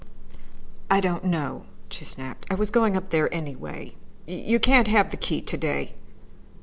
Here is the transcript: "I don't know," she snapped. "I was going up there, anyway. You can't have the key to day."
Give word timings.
"I 0.89 0.99
don't 0.99 1.23
know," 1.25 1.65
she 1.89 2.05
snapped. 2.05 2.47
"I 2.49 2.55
was 2.55 2.71
going 2.71 2.95
up 2.97 3.11
there, 3.11 3.31
anyway. 3.31 3.93
You 4.25 4.59
can't 4.59 4.87
have 4.87 5.11
the 5.11 5.15
key 5.17 5.41
to 5.43 5.57
day." 5.57 5.93